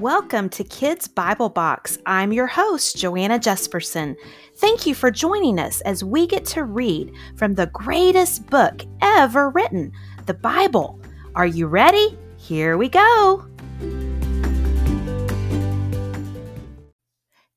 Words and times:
Welcome 0.00 0.48
to 0.50 0.64
Kids 0.64 1.06
Bible 1.06 1.50
Box. 1.50 1.98
I'm 2.06 2.32
your 2.32 2.46
host, 2.46 2.96
Joanna 2.96 3.38
Jesperson. 3.38 4.16
Thank 4.56 4.86
you 4.86 4.94
for 4.94 5.10
joining 5.10 5.58
us 5.58 5.82
as 5.82 6.02
we 6.02 6.26
get 6.26 6.46
to 6.46 6.64
read 6.64 7.12
from 7.36 7.52
the 7.52 7.66
greatest 7.66 8.46
book 8.46 8.80
ever 9.02 9.50
written, 9.50 9.92
the 10.24 10.32
Bible. 10.32 10.98
Are 11.34 11.44
you 11.44 11.66
ready? 11.66 12.18
Here 12.38 12.78
we 12.78 12.88
go. 12.88 13.46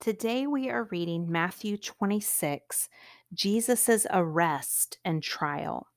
Today 0.01 0.45
we 0.45 0.69
are 0.69 0.89
reading 0.91 1.31
Matthew 1.31 1.77
26, 1.77 2.89
Jesus' 3.33 4.05
arrest 4.11 4.97
and 5.05 5.23
trial. 5.23 5.87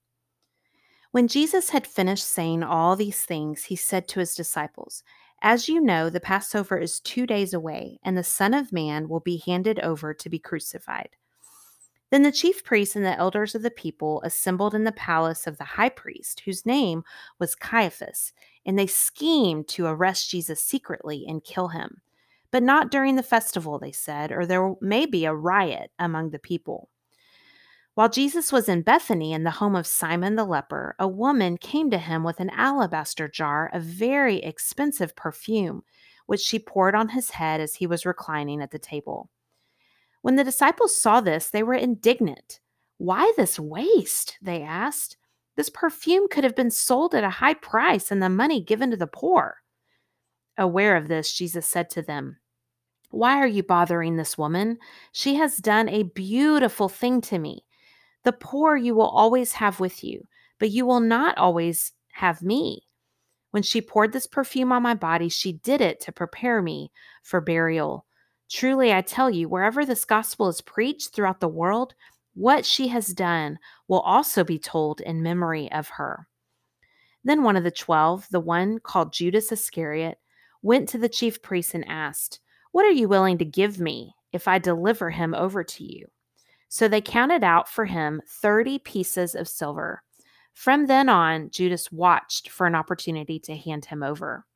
When 1.10 1.26
Jesus 1.26 1.70
had 1.70 1.88
finished 1.88 2.28
saying 2.28 2.62
all 2.62 2.94
these 2.94 3.24
things, 3.24 3.64
he 3.64 3.74
said 3.74 4.06
to 4.08 4.20
his 4.20 4.36
disciples, 4.36 5.02
as 5.42 5.68
you 5.68 5.80
know, 5.80 6.08
the 6.10 6.20
Passover 6.20 6.78
is 6.78 7.00
two 7.00 7.26
days 7.26 7.52
away, 7.52 7.98
and 8.02 8.16
the 8.16 8.24
Son 8.24 8.54
of 8.54 8.72
Man 8.72 9.08
will 9.08 9.20
be 9.20 9.42
handed 9.44 9.78
over 9.80 10.14
to 10.14 10.28
be 10.28 10.38
crucified. 10.38 11.10
Then 12.10 12.22
the 12.22 12.32
chief 12.32 12.62
priests 12.64 12.94
and 12.94 13.04
the 13.04 13.18
elders 13.18 13.54
of 13.54 13.62
the 13.62 13.70
people 13.70 14.22
assembled 14.22 14.74
in 14.74 14.84
the 14.84 14.92
palace 14.92 15.46
of 15.46 15.58
the 15.58 15.64
high 15.64 15.88
priest, 15.88 16.40
whose 16.44 16.64
name 16.64 17.02
was 17.38 17.54
Caiaphas, 17.54 18.32
and 18.64 18.78
they 18.78 18.86
schemed 18.86 19.68
to 19.68 19.86
arrest 19.86 20.30
Jesus 20.30 20.62
secretly 20.62 21.24
and 21.26 21.44
kill 21.44 21.68
him. 21.68 22.00
But 22.52 22.62
not 22.62 22.90
during 22.90 23.16
the 23.16 23.22
festival, 23.22 23.78
they 23.78 23.92
said, 23.92 24.30
or 24.30 24.46
there 24.46 24.74
may 24.80 25.04
be 25.04 25.24
a 25.24 25.34
riot 25.34 25.90
among 25.98 26.30
the 26.30 26.38
people. 26.38 26.88
While 27.96 28.10
Jesus 28.10 28.52
was 28.52 28.68
in 28.68 28.82
Bethany 28.82 29.32
in 29.32 29.44
the 29.44 29.50
home 29.50 29.74
of 29.74 29.86
Simon 29.86 30.36
the 30.36 30.44
leper, 30.44 30.94
a 30.98 31.08
woman 31.08 31.56
came 31.56 31.88
to 31.88 31.96
him 31.96 32.24
with 32.24 32.40
an 32.40 32.50
alabaster 32.50 33.26
jar 33.26 33.70
of 33.72 33.84
very 33.84 34.36
expensive 34.36 35.16
perfume, 35.16 35.82
which 36.26 36.42
she 36.42 36.58
poured 36.58 36.94
on 36.94 37.08
his 37.08 37.30
head 37.30 37.58
as 37.58 37.74
he 37.76 37.86
was 37.86 38.04
reclining 38.04 38.60
at 38.60 38.70
the 38.70 38.78
table. 38.78 39.30
When 40.20 40.36
the 40.36 40.44
disciples 40.44 40.94
saw 41.00 41.22
this, 41.22 41.48
they 41.48 41.62
were 41.62 41.72
indignant. 41.72 42.60
Why 42.98 43.32
this 43.34 43.58
waste? 43.58 44.36
They 44.42 44.60
asked. 44.60 45.16
This 45.56 45.70
perfume 45.70 46.28
could 46.28 46.44
have 46.44 46.54
been 46.54 46.70
sold 46.70 47.14
at 47.14 47.24
a 47.24 47.30
high 47.30 47.54
price 47.54 48.10
and 48.10 48.22
the 48.22 48.28
money 48.28 48.60
given 48.60 48.90
to 48.90 48.98
the 48.98 49.06
poor. 49.06 49.62
Aware 50.58 50.98
of 50.98 51.08
this, 51.08 51.32
Jesus 51.32 51.66
said 51.66 51.88
to 51.90 52.02
them, 52.02 52.36
Why 53.08 53.38
are 53.38 53.46
you 53.46 53.62
bothering 53.62 54.16
this 54.16 54.36
woman? 54.36 54.76
She 55.12 55.36
has 55.36 55.56
done 55.56 55.88
a 55.88 56.02
beautiful 56.02 56.90
thing 56.90 57.22
to 57.22 57.38
me. 57.38 57.65
The 58.26 58.32
poor 58.32 58.74
you 58.74 58.96
will 58.96 59.06
always 59.06 59.52
have 59.52 59.78
with 59.78 60.02
you, 60.02 60.26
but 60.58 60.72
you 60.72 60.84
will 60.84 60.98
not 60.98 61.38
always 61.38 61.92
have 62.14 62.42
me. 62.42 62.82
When 63.52 63.62
she 63.62 63.80
poured 63.80 64.12
this 64.12 64.26
perfume 64.26 64.72
on 64.72 64.82
my 64.82 64.94
body, 64.94 65.28
she 65.28 65.52
did 65.52 65.80
it 65.80 66.00
to 66.00 66.10
prepare 66.10 66.60
me 66.60 66.90
for 67.22 67.40
burial. 67.40 68.04
Truly, 68.50 68.92
I 68.92 69.02
tell 69.02 69.30
you, 69.30 69.48
wherever 69.48 69.86
this 69.86 70.04
gospel 70.04 70.48
is 70.48 70.60
preached 70.60 71.14
throughout 71.14 71.38
the 71.38 71.46
world, 71.46 71.94
what 72.34 72.66
she 72.66 72.88
has 72.88 73.14
done 73.14 73.60
will 73.86 74.00
also 74.00 74.42
be 74.42 74.58
told 74.58 75.00
in 75.00 75.22
memory 75.22 75.70
of 75.70 75.90
her. 75.90 76.26
Then 77.22 77.44
one 77.44 77.54
of 77.54 77.62
the 77.62 77.70
twelve, 77.70 78.26
the 78.32 78.40
one 78.40 78.80
called 78.80 79.12
Judas 79.12 79.52
Iscariot, 79.52 80.18
went 80.62 80.88
to 80.88 80.98
the 80.98 81.08
chief 81.08 81.42
priests 81.42 81.76
and 81.76 81.84
asked, 81.86 82.40
What 82.72 82.84
are 82.84 82.90
you 82.90 83.06
willing 83.06 83.38
to 83.38 83.44
give 83.44 83.78
me 83.78 84.16
if 84.32 84.48
I 84.48 84.58
deliver 84.58 85.10
him 85.10 85.32
over 85.32 85.62
to 85.62 85.84
you? 85.84 86.08
So 86.68 86.88
they 86.88 87.00
counted 87.00 87.44
out 87.44 87.68
for 87.68 87.84
him 87.84 88.20
30 88.26 88.80
pieces 88.80 89.34
of 89.34 89.48
silver. 89.48 90.02
From 90.54 90.86
then 90.86 91.08
on, 91.08 91.50
Judas 91.50 91.92
watched 91.92 92.50
for 92.50 92.66
an 92.66 92.74
opportunity 92.74 93.38
to 93.40 93.54
hand 93.54 93.84
him 93.84 94.02
over. 94.02 94.46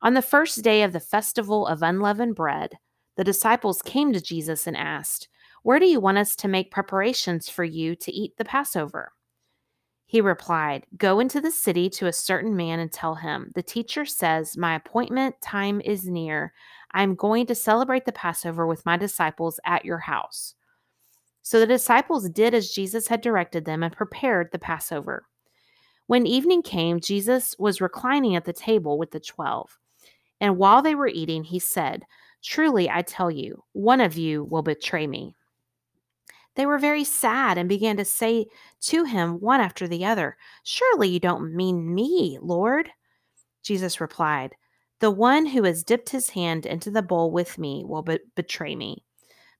On 0.00 0.14
the 0.14 0.22
first 0.22 0.62
day 0.62 0.82
of 0.82 0.92
the 0.92 1.00
festival 1.00 1.66
of 1.66 1.82
unleavened 1.82 2.34
bread, 2.34 2.78
the 3.16 3.24
disciples 3.24 3.82
came 3.82 4.12
to 4.12 4.20
Jesus 4.20 4.66
and 4.66 4.76
asked, 4.76 5.28
Where 5.62 5.78
do 5.78 5.86
you 5.86 6.00
want 6.00 6.18
us 6.18 6.34
to 6.36 6.48
make 6.48 6.70
preparations 6.70 7.48
for 7.48 7.64
you 7.64 7.94
to 7.96 8.12
eat 8.12 8.36
the 8.36 8.44
Passover? 8.44 9.12
He 10.06 10.20
replied, 10.20 10.86
Go 10.96 11.20
into 11.20 11.40
the 11.40 11.50
city 11.50 11.88
to 11.90 12.06
a 12.06 12.12
certain 12.12 12.56
man 12.56 12.80
and 12.80 12.92
tell 12.92 13.14
him, 13.14 13.50
The 13.54 13.62
teacher 13.62 14.04
says, 14.04 14.56
My 14.56 14.74
appointment 14.74 15.36
time 15.40 15.80
is 15.80 16.06
near. 16.06 16.52
I 16.92 17.02
am 17.02 17.14
going 17.14 17.46
to 17.46 17.54
celebrate 17.54 18.04
the 18.04 18.12
Passover 18.12 18.66
with 18.66 18.84
my 18.84 18.96
disciples 18.96 19.58
at 19.64 19.84
your 19.84 19.98
house. 19.98 20.54
So 21.42 21.58
the 21.58 21.66
disciples 21.66 22.28
did 22.30 22.54
as 22.54 22.70
Jesus 22.70 23.08
had 23.08 23.20
directed 23.20 23.64
them 23.64 23.82
and 23.82 23.92
prepared 23.92 24.50
the 24.52 24.58
Passover. 24.58 25.26
When 26.06 26.26
evening 26.26 26.62
came, 26.62 27.00
Jesus 27.00 27.56
was 27.58 27.80
reclining 27.80 28.36
at 28.36 28.44
the 28.44 28.52
table 28.52 28.98
with 28.98 29.10
the 29.10 29.20
twelve. 29.20 29.78
And 30.40 30.56
while 30.56 30.82
they 30.82 30.94
were 30.94 31.08
eating, 31.08 31.44
he 31.44 31.58
said, 31.58 32.04
Truly, 32.42 32.90
I 32.90 33.02
tell 33.02 33.30
you, 33.30 33.62
one 33.72 34.00
of 34.00 34.16
you 34.16 34.44
will 34.44 34.62
betray 34.62 35.06
me. 35.06 35.36
They 36.54 36.66
were 36.66 36.78
very 36.78 37.04
sad 37.04 37.56
and 37.56 37.68
began 37.68 37.96
to 37.96 38.04
say 38.04 38.46
to 38.82 39.04
him 39.04 39.40
one 39.40 39.60
after 39.60 39.88
the 39.88 40.04
other, 40.04 40.36
Surely 40.64 41.08
you 41.08 41.20
don't 41.20 41.54
mean 41.54 41.94
me, 41.94 42.38
Lord. 42.42 42.90
Jesus 43.62 44.00
replied, 44.00 44.54
The 44.98 45.10
one 45.10 45.46
who 45.46 45.62
has 45.62 45.84
dipped 45.84 46.10
his 46.10 46.30
hand 46.30 46.66
into 46.66 46.90
the 46.90 47.02
bowl 47.02 47.30
with 47.30 47.56
me 47.58 47.84
will 47.86 48.02
be- 48.02 48.18
betray 48.34 48.74
me. 48.74 49.04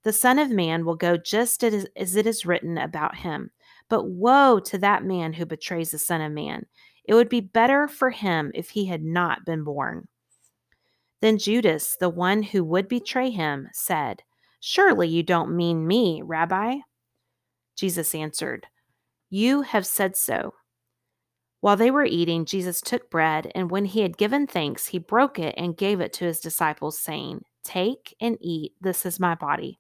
The 0.05 0.13
Son 0.13 0.39
of 0.39 0.51
Man 0.51 0.85
will 0.85 0.97
go 0.97 1.17
just 1.17 1.63
as, 1.63 1.87
it 1.95 2.27
is 2.27 2.47
written 2.47 2.79
about 2.79 3.17
him. 3.17 3.51
But 3.89 4.05
woe 4.09 4.59
to 4.61 4.79
that 4.79 5.05
man 5.05 5.33
who 5.33 5.47
betrays 5.47 5.91
the 5.91 5.99
Son 5.99 6.21
of 6.21 6.33
Man. 6.33 6.67
It 7.05 7.15
would 7.15 7.29
be 7.29 7.41
better 7.41 7.89
for 7.89 8.11
him 8.11 8.51
if 8.55 8.71
he 8.71 8.87
had 8.87 9.03
not 9.03 9.45
been 9.45 9.65
born. 9.65 10.09
Then 11.21 11.39
Judas, 11.39 11.97
the 12.01 12.09
one 12.09 12.43
who 12.43 12.65
would 12.65 12.89
betray 12.89 13.31
him, 13.31 13.69
said, 13.73 14.23
Surely 14.61 15.09
you 15.09 15.23
don't 15.23 15.57
mean 15.57 15.87
me, 15.87 16.23
Rabbi? 16.25 16.79
Jesus 17.77 18.15
answered, 18.15 18.67
You 19.31 19.63
have 19.63 19.87
said 19.87 20.17
so. 20.17 20.55
While 21.61 21.77
they 21.77 21.93
were 21.93 22.05
eating, 22.05 22.45
Jesus 22.45 22.81
took 22.81 23.09
bread, 23.09 23.53
and 23.55 23.71
when 23.71 23.85
he 23.85 24.01
had 24.01 24.17
given 24.17 24.49
thanks, 24.49 24.87
he 24.87 24.99
broke 24.99 25.39
it 25.39 25.55
and 25.57 25.77
gave 25.77 26.01
it 26.01 26.13
to 26.15 26.25
his 26.25 26.41
disciples, 26.41 26.99
saying, 26.99 27.45
Take 27.63 28.17
and 28.21 28.37
eat, 28.41 28.73
this 28.81 29.07
is 29.07 29.21
my 29.21 29.37
body. 29.37 29.79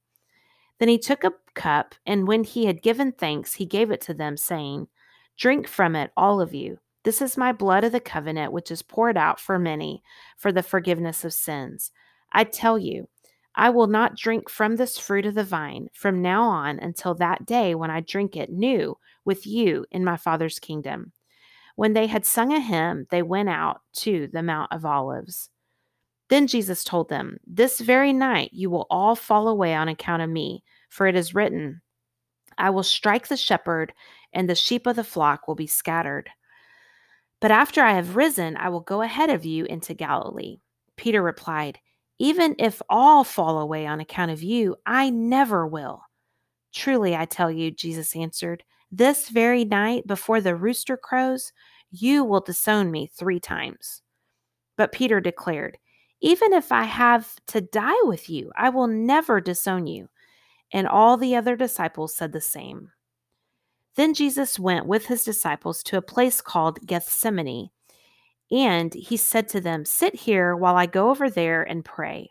Then 0.82 0.88
he 0.88 0.98
took 0.98 1.22
a 1.22 1.34
cup, 1.54 1.94
and 2.04 2.26
when 2.26 2.42
he 2.42 2.66
had 2.66 2.82
given 2.82 3.12
thanks, 3.12 3.54
he 3.54 3.66
gave 3.66 3.92
it 3.92 4.00
to 4.00 4.14
them, 4.14 4.36
saying, 4.36 4.88
Drink 5.38 5.68
from 5.68 5.94
it, 5.94 6.10
all 6.16 6.40
of 6.40 6.54
you. 6.54 6.80
This 7.04 7.22
is 7.22 7.36
my 7.36 7.52
blood 7.52 7.84
of 7.84 7.92
the 7.92 8.00
covenant, 8.00 8.52
which 8.52 8.68
is 8.68 8.82
poured 8.82 9.16
out 9.16 9.38
for 9.38 9.60
many 9.60 10.02
for 10.36 10.50
the 10.50 10.60
forgiveness 10.60 11.24
of 11.24 11.32
sins. 11.32 11.92
I 12.32 12.42
tell 12.42 12.80
you, 12.80 13.06
I 13.54 13.70
will 13.70 13.86
not 13.86 14.16
drink 14.16 14.50
from 14.50 14.74
this 14.74 14.98
fruit 14.98 15.24
of 15.24 15.36
the 15.36 15.44
vine 15.44 15.86
from 15.92 16.20
now 16.20 16.42
on 16.42 16.80
until 16.80 17.14
that 17.14 17.46
day 17.46 17.76
when 17.76 17.92
I 17.92 18.00
drink 18.00 18.34
it 18.34 18.50
new 18.50 18.98
with 19.24 19.46
you 19.46 19.86
in 19.92 20.04
my 20.04 20.16
Father's 20.16 20.58
kingdom. 20.58 21.12
When 21.76 21.92
they 21.92 22.08
had 22.08 22.26
sung 22.26 22.52
a 22.52 22.58
hymn, 22.58 23.06
they 23.08 23.22
went 23.22 23.50
out 23.50 23.82
to 23.98 24.26
the 24.32 24.42
Mount 24.42 24.72
of 24.72 24.84
Olives. 24.84 25.48
Then 26.32 26.46
Jesus 26.46 26.82
told 26.82 27.10
them, 27.10 27.36
This 27.46 27.78
very 27.78 28.10
night 28.10 28.54
you 28.54 28.70
will 28.70 28.86
all 28.88 29.14
fall 29.14 29.48
away 29.48 29.74
on 29.74 29.88
account 29.88 30.22
of 30.22 30.30
me, 30.30 30.64
for 30.88 31.06
it 31.06 31.14
is 31.14 31.34
written, 31.34 31.82
I 32.56 32.70
will 32.70 32.82
strike 32.82 33.28
the 33.28 33.36
shepherd, 33.36 33.92
and 34.32 34.48
the 34.48 34.54
sheep 34.54 34.86
of 34.86 34.96
the 34.96 35.04
flock 35.04 35.46
will 35.46 35.56
be 35.56 35.66
scattered. 35.66 36.30
But 37.42 37.50
after 37.50 37.82
I 37.82 37.92
have 37.92 38.16
risen, 38.16 38.56
I 38.56 38.70
will 38.70 38.80
go 38.80 39.02
ahead 39.02 39.28
of 39.28 39.44
you 39.44 39.66
into 39.66 39.92
Galilee. 39.92 40.60
Peter 40.96 41.22
replied, 41.22 41.78
Even 42.18 42.56
if 42.58 42.80
all 42.88 43.24
fall 43.24 43.58
away 43.58 43.86
on 43.86 44.00
account 44.00 44.30
of 44.30 44.42
you, 44.42 44.76
I 44.86 45.10
never 45.10 45.66
will. 45.66 46.00
Truly, 46.72 47.14
I 47.14 47.26
tell 47.26 47.50
you, 47.50 47.70
Jesus 47.70 48.16
answered, 48.16 48.64
this 48.90 49.28
very 49.28 49.66
night 49.66 50.06
before 50.06 50.40
the 50.40 50.56
rooster 50.56 50.96
crows, 50.96 51.52
you 51.90 52.24
will 52.24 52.40
disown 52.40 52.90
me 52.90 53.06
three 53.06 53.38
times. 53.38 54.00
But 54.78 54.92
Peter 54.92 55.20
declared, 55.20 55.76
even 56.22 56.52
if 56.52 56.70
I 56.70 56.84
have 56.84 57.36
to 57.48 57.60
die 57.60 58.00
with 58.04 58.30
you, 58.30 58.52
I 58.56 58.70
will 58.70 58.86
never 58.86 59.40
disown 59.40 59.86
you. 59.88 60.08
And 60.72 60.86
all 60.86 61.16
the 61.16 61.36
other 61.36 61.56
disciples 61.56 62.14
said 62.14 62.32
the 62.32 62.40
same. 62.40 62.92
Then 63.96 64.14
Jesus 64.14 64.58
went 64.58 64.86
with 64.86 65.06
his 65.06 65.24
disciples 65.24 65.82
to 65.82 65.98
a 65.98 66.02
place 66.02 66.40
called 66.40 66.86
Gethsemane, 66.86 67.70
and 68.50 68.94
he 68.94 69.16
said 69.16 69.48
to 69.48 69.60
them, 69.60 69.84
Sit 69.84 70.14
here 70.14 70.56
while 70.56 70.76
I 70.76 70.86
go 70.86 71.10
over 71.10 71.28
there 71.28 71.62
and 71.62 71.84
pray. 71.84 72.30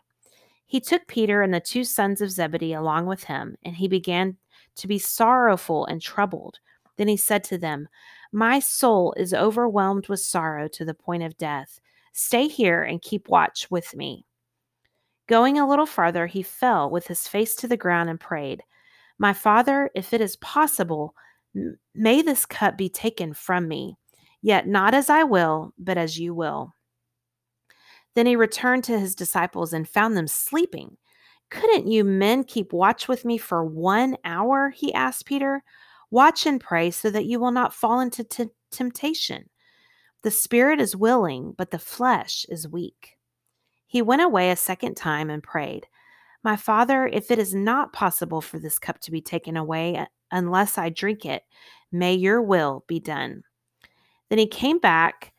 He 0.66 0.80
took 0.80 1.06
Peter 1.06 1.42
and 1.42 1.52
the 1.52 1.60
two 1.60 1.84
sons 1.84 2.20
of 2.20 2.30
Zebedee 2.30 2.72
along 2.72 3.06
with 3.06 3.24
him, 3.24 3.56
and 3.62 3.76
he 3.76 3.88
began 3.88 4.38
to 4.76 4.88
be 4.88 4.98
sorrowful 4.98 5.84
and 5.86 6.00
troubled. 6.00 6.58
Then 6.96 7.08
he 7.08 7.16
said 7.16 7.44
to 7.44 7.58
them, 7.58 7.88
My 8.32 8.58
soul 8.58 9.14
is 9.16 9.34
overwhelmed 9.34 10.08
with 10.08 10.20
sorrow 10.20 10.66
to 10.68 10.84
the 10.84 10.94
point 10.94 11.22
of 11.22 11.36
death. 11.36 11.78
Stay 12.12 12.46
here 12.46 12.82
and 12.82 13.02
keep 13.02 13.28
watch 13.28 13.70
with 13.70 13.94
me. 13.96 14.26
Going 15.28 15.58
a 15.58 15.68
little 15.68 15.86
farther, 15.86 16.26
he 16.26 16.42
fell 16.42 16.90
with 16.90 17.06
his 17.06 17.26
face 17.26 17.54
to 17.56 17.68
the 17.68 17.76
ground 17.76 18.10
and 18.10 18.20
prayed, 18.20 18.62
My 19.18 19.32
father, 19.32 19.90
if 19.94 20.12
it 20.12 20.20
is 20.20 20.36
possible, 20.36 21.14
may 21.94 22.22
this 22.22 22.44
cup 22.44 22.76
be 22.76 22.88
taken 22.88 23.32
from 23.32 23.68
me, 23.68 23.96
yet 24.42 24.66
not 24.66 24.94
as 24.94 25.08
I 25.08 25.24
will, 25.24 25.72
but 25.78 25.96
as 25.96 26.18
you 26.18 26.34
will. 26.34 26.74
Then 28.14 28.26
he 28.26 28.36
returned 28.36 28.84
to 28.84 28.98
his 28.98 29.14
disciples 29.14 29.72
and 29.72 29.88
found 29.88 30.16
them 30.16 30.28
sleeping. 30.28 30.96
Couldn't 31.50 31.86
you 31.86 32.04
men 32.04 32.44
keep 32.44 32.72
watch 32.72 33.08
with 33.08 33.24
me 33.24 33.38
for 33.38 33.64
one 33.64 34.16
hour? 34.24 34.70
He 34.70 34.92
asked 34.92 35.26
Peter. 35.26 35.62
Watch 36.10 36.44
and 36.46 36.60
pray 36.60 36.90
so 36.90 37.10
that 37.10 37.24
you 37.24 37.40
will 37.40 37.52
not 37.52 37.72
fall 37.72 38.00
into 38.00 38.24
t- 38.24 38.50
temptation. 38.70 39.48
The 40.22 40.30
spirit 40.30 40.80
is 40.80 40.94
willing, 40.94 41.54
but 41.56 41.70
the 41.70 41.78
flesh 41.78 42.46
is 42.48 42.68
weak. 42.68 43.16
He 43.86 44.02
went 44.02 44.22
away 44.22 44.50
a 44.50 44.56
second 44.56 44.96
time 44.96 45.30
and 45.30 45.42
prayed, 45.42 45.86
My 46.44 46.56
father, 46.56 47.06
if 47.06 47.30
it 47.30 47.38
is 47.38 47.54
not 47.54 47.92
possible 47.92 48.40
for 48.40 48.58
this 48.58 48.78
cup 48.78 49.00
to 49.00 49.10
be 49.10 49.20
taken 49.20 49.56
away 49.56 49.96
uh, 49.96 50.06
unless 50.30 50.78
I 50.78 50.88
drink 50.88 51.26
it, 51.26 51.42
may 51.90 52.14
your 52.14 52.40
will 52.40 52.84
be 52.86 53.00
done. 53.00 53.42
Then 54.28 54.38
he 54.38 54.46
came 54.46 54.78
back. 54.78 55.32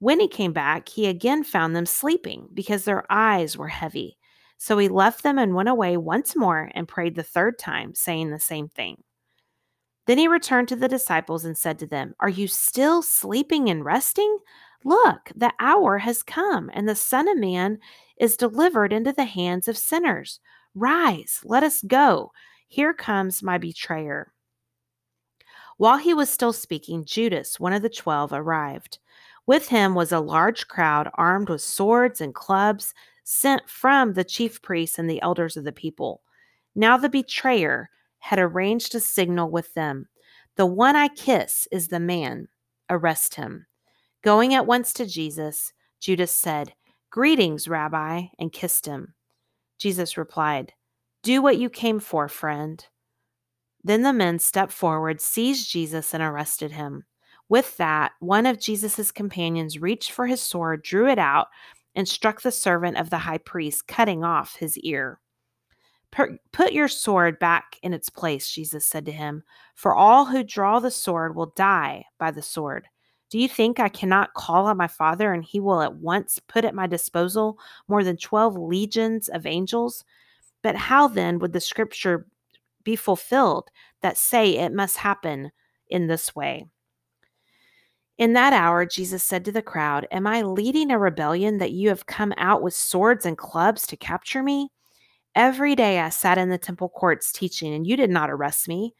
When 0.00 0.18
he 0.18 0.28
came 0.28 0.52
back, 0.54 0.88
he 0.88 1.06
again 1.06 1.44
found 1.44 1.76
them 1.76 1.86
sleeping 1.86 2.48
because 2.54 2.84
their 2.84 3.04
eyes 3.10 3.56
were 3.56 3.68
heavy. 3.68 4.16
So 4.56 4.76
he 4.78 4.88
left 4.88 5.22
them 5.22 5.38
and 5.38 5.54
went 5.54 5.68
away 5.68 5.96
once 5.98 6.34
more 6.34 6.70
and 6.74 6.88
prayed 6.88 7.14
the 7.14 7.22
third 7.22 7.58
time, 7.58 7.94
saying 7.94 8.30
the 8.30 8.40
same 8.40 8.70
thing. 8.70 9.02
Then 10.06 10.18
he 10.18 10.28
returned 10.28 10.68
to 10.68 10.76
the 10.76 10.88
disciples 10.88 11.44
and 11.44 11.56
said 11.56 11.78
to 11.78 11.86
them, 11.86 12.14
Are 12.20 12.28
you 12.28 12.48
still 12.48 13.02
sleeping 13.02 13.68
and 13.68 13.84
resting? 13.84 14.38
Look, 14.84 15.30
the 15.36 15.52
hour 15.60 15.98
has 15.98 16.22
come, 16.22 16.70
and 16.72 16.88
the 16.88 16.96
Son 16.96 17.28
of 17.28 17.38
Man 17.38 17.78
is 18.16 18.36
delivered 18.36 18.92
into 18.92 19.12
the 19.12 19.24
hands 19.24 19.68
of 19.68 19.76
sinners. 19.76 20.40
Rise, 20.74 21.40
let 21.44 21.62
us 21.62 21.82
go. 21.82 22.32
Here 22.66 22.94
comes 22.94 23.42
my 23.42 23.58
betrayer. 23.58 24.32
While 25.76 25.98
he 25.98 26.14
was 26.14 26.30
still 26.30 26.52
speaking, 26.52 27.04
Judas, 27.04 27.58
one 27.58 27.72
of 27.72 27.82
the 27.82 27.88
twelve, 27.88 28.32
arrived. 28.32 28.98
With 29.46 29.68
him 29.68 29.94
was 29.94 30.12
a 30.12 30.20
large 30.20 30.68
crowd 30.68 31.10
armed 31.14 31.48
with 31.48 31.62
swords 31.62 32.20
and 32.20 32.34
clubs, 32.34 32.94
sent 33.24 33.68
from 33.68 34.12
the 34.12 34.24
chief 34.24 34.62
priests 34.62 34.98
and 34.98 35.08
the 35.08 35.20
elders 35.22 35.56
of 35.56 35.64
the 35.64 35.72
people. 35.72 36.22
Now 36.74 36.96
the 36.96 37.08
betrayer 37.08 37.90
had 38.20 38.38
arranged 38.38 38.94
a 38.94 39.00
signal 39.00 39.50
with 39.50 39.74
them 39.74 40.06
The 40.56 40.66
one 40.66 40.96
I 40.96 41.08
kiss 41.08 41.66
is 41.72 41.88
the 41.88 42.00
man. 42.00 42.48
Arrest 42.88 43.34
him. 43.34 43.66
Going 44.22 44.54
at 44.54 44.66
once 44.66 44.92
to 44.94 45.06
Jesus, 45.06 45.72
Judas 46.00 46.32
said, 46.32 46.74
Greetings, 47.10 47.66
Rabbi, 47.66 48.26
and 48.38 48.52
kissed 48.52 48.86
him. 48.86 49.14
Jesus 49.78 50.16
replied, 50.16 50.72
Do 51.22 51.42
what 51.42 51.58
you 51.58 51.70
came 51.70 51.98
for, 52.00 52.28
friend. 52.28 52.84
Then 53.82 54.02
the 54.02 54.12
men 54.12 54.38
stepped 54.38 54.72
forward, 54.72 55.20
seized 55.20 55.70
Jesus, 55.70 56.12
and 56.12 56.22
arrested 56.22 56.72
him. 56.72 57.04
With 57.48 57.76
that, 57.78 58.12
one 58.20 58.46
of 58.46 58.60
Jesus' 58.60 59.10
companions 59.10 59.80
reached 59.80 60.12
for 60.12 60.26
his 60.26 60.40
sword, 60.40 60.82
drew 60.82 61.08
it 61.08 61.18
out, 61.18 61.48
and 61.94 62.08
struck 62.08 62.42
the 62.42 62.52
servant 62.52 62.96
of 62.96 63.10
the 63.10 63.18
high 63.18 63.38
priest, 63.38 63.88
cutting 63.88 64.22
off 64.22 64.56
his 64.56 64.78
ear. 64.78 65.20
Put 66.12 66.72
your 66.72 66.88
sword 66.88 67.38
back 67.38 67.78
in 67.82 67.94
its 67.94 68.08
place, 68.08 68.50
Jesus 68.50 68.84
said 68.84 69.04
to 69.06 69.12
him, 69.12 69.44
for 69.74 69.94
all 69.94 70.24
who 70.24 70.42
draw 70.42 70.80
the 70.80 70.90
sword 70.90 71.36
will 71.36 71.52
die 71.56 72.04
by 72.18 72.30
the 72.30 72.42
sword. 72.42 72.88
Do 73.30 73.38
you 73.38 73.48
think 73.48 73.78
I 73.78 73.88
cannot 73.88 74.34
call 74.34 74.66
on 74.66 74.76
my 74.76 74.88
Father 74.88 75.32
and 75.32 75.44
he 75.44 75.60
will 75.60 75.82
at 75.82 75.94
once 75.94 76.40
put 76.48 76.64
at 76.64 76.74
my 76.74 76.88
disposal 76.88 77.58
more 77.86 78.02
than 78.02 78.16
12 78.16 78.56
legions 78.56 79.28
of 79.28 79.46
angels? 79.46 80.04
But 80.62 80.74
how 80.74 81.06
then 81.06 81.38
would 81.38 81.52
the 81.52 81.60
scripture 81.60 82.26
be 82.84 82.96
fulfilled 82.96 83.70
that 84.02 84.16
say 84.16 84.56
it 84.56 84.72
must 84.72 84.96
happen 84.96 85.50
in 85.88 86.06
this 86.06 86.34
way. 86.34 86.66
In 88.18 88.34
that 88.34 88.52
hour, 88.52 88.84
Jesus 88.84 89.22
said 89.22 89.44
to 89.46 89.52
the 89.52 89.62
crowd, 89.62 90.06
Am 90.10 90.26
I 90.26 90.42
leading 90.42 90.90
a 90.90 90.98
rebellion 90.98 91.58
that 91.58 91.72
you 91.72 91.88
have 91.88 92.06
come 92.06 92.34
out 92.36 92.62
with 92.62 92.74
swords 92.74 93.24
and 93.24 93.36
clubs 93.36 93.86
to 93.88 93.96
capture 93.96 94.42
me? 94.42 94.70
Every 95.40 95.74
day 95.74 96.00
I 96.00 96.10
sat 96.10 96.36
in 96.36 96.50
the 96.50 96.58
temple 96.58 96.90
courts 96.90 97.32
teaching, 97.32 97.72
and 97.72 97.86
you 97.86 97.96
did 97.96 98.10
not 98.10 98.30
arrest 98.30 98.68
me. 98.68 98.94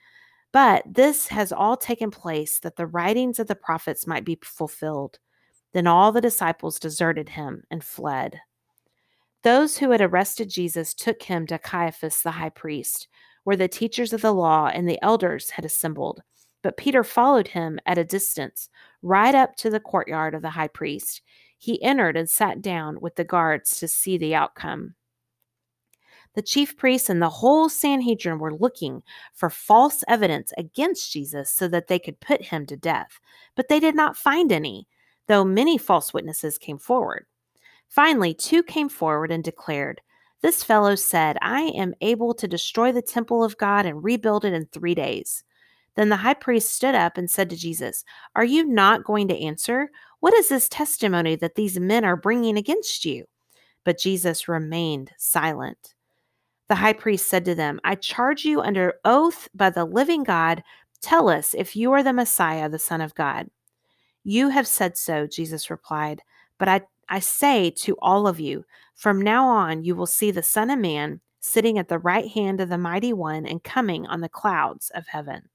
But 0.53 0.83
this 0.87 1.29
has 1.29 1.53
all 1.53 1.77
taken 1.77 2.11
place 2.11 2.59
that 2.61 2.77
the 2.77 2.87
writings 2.87 3.39
of 3.39 3.47
the 3.47 3.55
prophets 3.55 4.07
might 4.07 4.25
be 4.25 4.39
fulfilled. 4.43 5.19
Then 5.75 5.87
all 5.87 6.13
the 6.13 6.23
disciples 6.23 6.79
deserted 6.79 7.29
him 7.29 7.65
and 7.71 7.85
fled. 7.85 8.41
Those 9.43 9.77
who 9.77 9.91
had 9.91 10.01
arrested 10.01 10.49
Jesus 10.49 10.95
took 10.95 11.25
him 11.25 11.47
to 11.47 11.59
Caiaphas 11.59 12.23
the 12.23 12.31
high 12.31 12.49
priest 12.49 13.07
where 13.45 13.57
the 13.57 13.69
teachers 13.69 14.15
of 14.15 14.23
the 14.23 14.33
law 14.33 14.69
and 14.73 14.89
the 14.89 14.99
elders 15.03 15.51
had 15.51 15.67
assembled. 15.67 16.23
But 16.63 16.79
Peter 16.79 17.05
followed 17.05 17.49
him 17.49 17.79
at 17.85 17.99
a 17.99 18.05
distance, 18.05 18.71
right 19.03 19.35
up 19.35 19.57
to 19.57 19.69
the 19.69 19.79
courtyard 19.79 20.35
of 20.35 20.41
the 20.41 20.49
high 20.49 20.69
priest. 20.69 21.21
He 21.59 21.83
entered 21.83 22.17
and 22.17 22.31
sat 22.31 22.63
down 22.63 22.99
with 23.03 23.17
the 23.17 23.25
guards 23.25 23.79
to 23.81 23.89
see 23.89 24.17
the 24.17 24.35
outcome. 24.35 24.95
The 26.35 26.43
chief 26.43 26.77
priests 26.77 27.11
and 27.11 27.21
the 27.21 27.29
whole 27.29 27.69
Sanhedrin 27.69 28.39
were 28.39 28.55
looking 28.55 29.03
for 29.35 29.51
false 29.51 30.05
evidence 30.07 30.53
against 30.57 31.13
Jesus 31.13 31.51
so 31.51 31.67
that 31.69 31.89
they 31.89 31.99
could 31.99 32.21
put 32.21 32.43
him 32.43 32.67
to 32.67 32.77
death. 32.77 33.19
But 33.57 33.69
they 33.69 33.81
did 33.81 33.97
not 33.97 34.17
find 34.17 34.53
any, 34.53 34.87
though 35.27 35.45
many 35.45 35.77
false 35.77 36.15
witnesses 36.15 36.59
came 36.59 36.79
forward. 36.79 37.27
Finally, 37.89 38.35
two 38.35 38.63
came 38.63 38.89
forward 38.89 39.33
and 39.33 39.43
declared, 39.43 40.01
this 40.43 40.65
fellow 40.65 40.95
said, 40.95 41.37
I 41.43 41.63
am 41.77 41.95
able 42.01 42.33
to 42.35 42.49
destroy 42.49 42.93
the 42.93 43.03
temple 43.03 43.45
of 43.45 43.59
God 43.59 43.85
and 43.85 44.03
rebuild 44.03 44.45
it 44.45 44.55
in 44.55 44.67
three 44.67 44.95
days. 44.95 45.45
Then 45.97 46.09
the 46.09 46.17
high 46.17 46.35
priest 46.35 46.75
stood 46.75 46.95
up 46.95 47.19
and 47.19 47.31
said 47.31 47.51
to 47.51 47.57
Jesus, 47.57 48.05
Are 48.35 48.45
you 48.45 48.65
not 48.65 49.05
going 49.05 49.29
to 49.29 49.39
answer? 49.39 49.91
What 50.21 50.33
is 50.35 50.49
this 50.49 50.69
testimony 50.69 51.37
that 51.37 51.57
these 51.57 51.79
men 51.79 52.05
are 52.05 52.17
bringing 52.17 52.57
against 52.57 53.05
you? 53.05 53.27
But 53.85 53.99
Jesus 53.99 54.49
remained 54.49 55.11
silent. 55.19 55.95
The 56.71 56.77
high 56.77 56.93
priest 56.93 57.29
said 57.29 57.45
to 57.47 57.57
them, 57.57 57.81
I 57.83 57.97
charge 57.97 58.45
you 58.45 58.61
under 58.61 58.95
oath 59.05 59.49
by 59.57 59.71
the 59.71 59.85
living 59.85 60.23
God, 60.23 60.63
tell 61.03 61.29
us 61.29 61.53
if 61.53 61.75
you 61.75 61.91
are 61.91 62.05
the 62.05 62.13
Messiah, 62.13 62.69
the 62.69 62.79
Son 62.79 63.01
of 63.01 63.13
God. 63.17 63.51
You 64.23 64.51
have 64.51 64.69
said 64.69 64.97
so, 64.97 65.27
Jesus 65.27 65.69
replied, 65.69 66.23
but 66.59 66.69
I 66.69 66.83
I 67.09 67.19
say 67.19 67.71
to 67.71 67.97
all 68.01 68.29
of 68.29 68.39
you, 68.39 68.65
from 68.95 69.21
now 69.21 69.49
on 69.49 69.83
you 69.83 69.97
will 69.97 70.07
see 70.07 70.31
the 70.31 70.45
Son 70.45 70.71
of 70.71 70.79
Man 70.79 71.21
sitting 71.41 71.77
at 71.77 71.89
the 71.89 71.99
right 71.99 72.29
hand 72.29 72.61
of 72.61 72.69
the 72.69 72.79
Mighty 72.79 73.13
One 73.13 73.47
and 73.47 73.65
coming 73.65 74.07
on 74.07 74.21
the 74.21 74.29
clouds 74.29 74.93
of 74.95 75.09
heaven. 75.09 75.49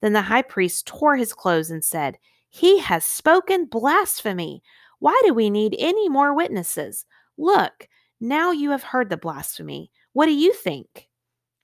Then 0.00 0.12
the 0.12 0.22
high 0.22 0.42
priest 0.42 0.86
tore 0.86 1.16
his 1.16 1.32
clothes 1.32 1.72
and 1.72 1.84
said, 1.84 2.18
He 2.50 2.78
has 2.78 3.04
spoken 3.04 3.64
blasphemy. 3.64 4.62
Why 5.00 5.20
do 5.26 5.34
we 5.34 5.50
need 5.50 5.74
any 5.76 6.08
more 6.08 6.32
witnesses? 6.32 7.04
Look, 7.36 7.88
now 8.20 8.52
you 8.52 8.70
have 8.70 8.84
heard 8.84 9.10
the 9.10 9.16
blasphemy. 9.16 9.90
What 10.14 10.26
do 10.26 10.32
you 10.32 10.54
think? 10.54 11.08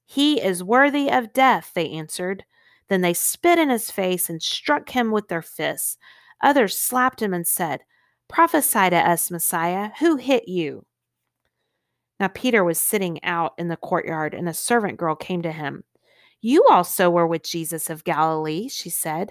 He 0.05 0.43
is 0.43 0.63
worthy 0.63 1.11
of 1.11 1.33
death, 1.33 1.71
they 1.75 1.89
answered. 1.91 2.45
Then 2.89 3.01
they 3.01 3.15
spit 3.15 3.59
in 3.59 3.71
his 3.71 3.91
face 3.91 4.29
and 4.29 4.43
struck 4.43 4.91
him 4.91 5.13
with 5.13 5.29
their 5.29 5.41
fists. 5.41 5.97
Others 6.43 6.77
slapped 6.77 7.23
him 7.23 7.33
and 7.33 7.47
said, 7.47 7.81
Prophesy 8.29 8.91
to 8.91 8.97
us, 8.97 9.31
Messiah. 9.31 9.91
Who 10.01 10.17
hit 10.17 10.49
you? 10.49 10.85
Now 12.19 12.29
Peter 12.29 12.65
was 12.65 12.79
sitting 12.79 13.23
out 13.25 13.55
in 13.57 13.69
the 13.69 13.77
courtyard, 13.77 14.35
and 14.35 14.49
a 14.49 14.55
servant 14.55 14.99
girl 14.99 15.15
came 15.15 15.43
to 15.43 15.53
him. 15.53 15.85
You 16.41 16.67
also 16.69 17.09
were 17.09 17.27
with 17.27 17.45
Jesus 17.45 17.89
of 17.89 18.05
Galilee, 18.05 18.69
she 18.69 18.91
said. 18.91 19.31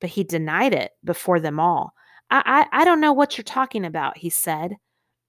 But 0.00 0.10
he 0.10 0.24
denied 0.24 0.74
it 0.74 0.92
before 1.04 1.40
them 1.40 1.58
all. 1.58 1.94
I, 2.30 2.66
I, 2.72 2.82
I 2.82 2.84
don't 2.84 3.00
know 3.00 3.12
what 3.12 3.38
you're 3.38 3.44
talking 3.44 3.84
about, 3.84 4.18
he 4.18 4.28
said. 4.28 4.76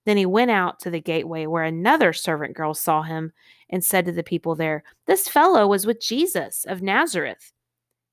Then 0.07 0.15
he 0.15 0.25
went 0.25 0.51
out 0.51 0.79
to 0.79 0.89
the 0.89 1.01
gateway 1.01 1.47
where 1.47 1.65
another 1.65 2.13
servant 2.13 2.55
girl 2.55 2.73
saw 2.73 3.01
him 3.01 3.33
and 3.69 3.83
said 3.83 4.05
to 4.05 4.13
the 4.13 4.23
people 4.23 4.55
there, 4.55 4.85
This 5.05 5.27
fellow 5.27 5.67
was 5.67 5.85
with 5.85 5.99
Jesus 5.99 6.63
of 6.65 6.81
Nazareth. 6.81 7.51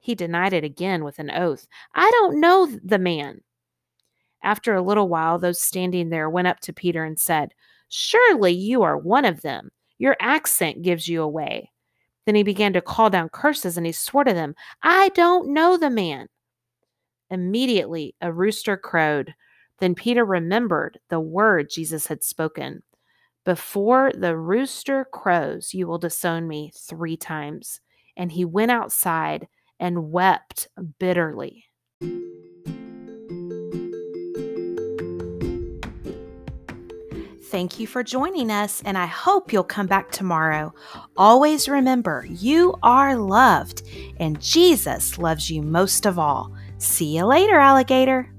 He 0.01 0.17
denied 0.17 0.53
it 0.53 0.65
again 0.65 1.05
with 1.05 1.21
an 1.21 1.31
oath. 1.31 1.69
I 1.95 2.11
don't 2.11 2.41
know 2.41 2.67
the 2.83 2.99
man. 2.99 3.43
After 4.43 4.75
a 4.75 4.83
little 4.83 5.09
while, 5.09 5.39
those 5.39 5.61
standing 5.61 6.09
there 6.09 6.29
went 6.29 6.49
up 6.49 6.59
to 6.63 6.73
Peter 6.73 7.05
and 7.05 7.17
said, 7.17 7.55
Surely 7.91 8.51
you 8.51 8.83
are 8.83 8.99
one 8.99 9.25
of 9.25 9.43
them. 9.43 9.71
Your 9.99 10.17
accent 10.19 10.83
gives 10.83 11.07
you 11.07 11.23
away. 11.23 11.71
Then 12.27 12.35
he 12.35 12.43
began 12.43 12.73
to 12.73 12.81
call 12.81 13.09
down 13.09 13.29
curses 13.29 13.77
and 13.77 13.87
he 13.87 13.93
swore 13.93 14.25
to 14.25 14.35
them, 14.35 14.57
I 14.83 15.11
don't 15.11 15.55
know 15.55 15.77
the 15.77 15.91
man. 15.91 16.27
Immediately 17.31 18.17
a 18.21 18.33
rooster 18.33 18.77
crowed. 18.77 19.33
Then 19.85 19.95
Peter 19.95 20.25
remembered 20.25 20.99
the 21.11 21.21
word 21.21 21.69
Jesus 21.69 22.07
had 22.07 22.25
spoken 22.25 22.85
Before 23.45 24.11
the 24.15 24.35
rooster 24.35 25.05
crows, 25.05 25.75
you 25.75 25.87
will 25.87 25.99
disown 25.99 26.49
me 26.49 26.73
three 26.75 27.19
times. 27.19 27.83
And 28.17 28.33
he 28.33 28.47
went 28.47 28.71
outside 28.71 29.47
and 29.79 30.11
wept 30.11 30.69
bitterly. 30.99 31.67
Thank 37.51 37.79
you 37.79 37.87
for 37.87 38.03
joining 38.03 38.51
us, 38.51 38.83
and 38.87 38.97
I 38.97 39.05
hope 39.05 39.53
you'll 39.53 39.65
come 39.65 39.87
back 39.87 40.11
tomorrow. 40.11 40.73
Always 41.19 41.69
remember, 41.69 42.27
you 42.31 42.75
are 42.83 43.17
loved, 43.17 43.83
and 44.19 44.41
Jesus 44.41 45.19
loves 45.19 45.51
you 45.51 45.61
most 45.61 46.07
of 46.07 46.19
all. 46.19 46.55
See 46.79 47.19
you 47.19 47.27
later, 47.27 47.59
alligator. 47.59 48.34